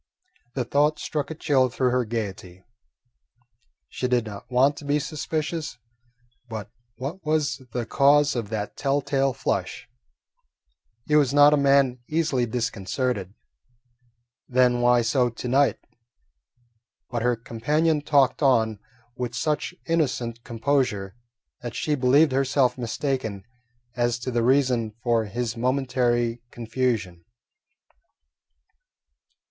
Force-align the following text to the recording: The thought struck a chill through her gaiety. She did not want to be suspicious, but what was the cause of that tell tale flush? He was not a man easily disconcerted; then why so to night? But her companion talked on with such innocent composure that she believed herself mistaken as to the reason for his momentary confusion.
The 0.55 0.65
thought 0.65 0.97
struck 0.97 1.29
a 1.29 1.35
chill 1.35 1.69
through 1.69 1.91
her 1.91 2.05
gaiety. 2.05 2.63
She 3.87 4.07
did 4.07 4.25
not 4.25 4.49
want 4.49 4.75
to 4.77 4.85
be 4.85 4.97
suspicious, 4.97 5.77
but 6.49 6.71
what 6.95 7.23
was 7.23 7.61
the 7.71 7.85
cause 7.85 8.35
of 8.35 8.49
that 8.49 8.75
tell 8.75 9.01
tale 9.01 9.31
flush? 9.31 9.87
He 11.05 11.15
was 11.15 11.35
not 11.35 11.53
a 11.53 11.55
man 11.55 11.99
easily 12.09 12.47
disconcerted; 12.47 13.35
then 14.49 14.81
why 14.81 15.03
so 15.03 15.29
to 15.29 15.47
night? 15.47 15.77
But 17.11 17.21
her 17.21 17.35
companion 17.35 18.01
talked 18.01 18.41
on 18.41 18.79
with 19.15 19.35
such 19.35 19.75
innocent 19.85 20.43
composure 20.43 21.15
that 21.61 21.75
she 21.75 21.93
believed 21.93 22.31
herself 22.31 22.75
mistaken 22.75 23.43
as 23.95 24.17
to 24.21 24.31
the 24.31 24.41
reason 24.41 24.95
for 25.03 25.25
his 25.25 25.55
momentary 25.55 26.41
confusion. 26.49 27.23